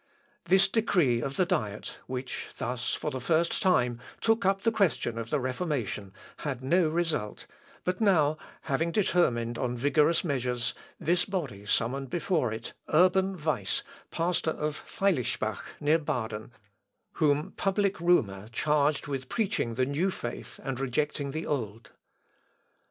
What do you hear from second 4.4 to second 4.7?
up